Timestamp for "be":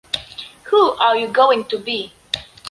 1.77-2.11